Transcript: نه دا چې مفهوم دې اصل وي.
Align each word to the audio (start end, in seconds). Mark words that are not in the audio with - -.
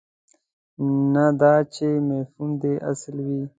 نه 1.13 1.25
دا 1.41 1.53
چې 1.73 1.87
مفهوم 2.09 2.49
دې 2.61 2.73
اصل 2.91 3.15
وي. 3.27 3.43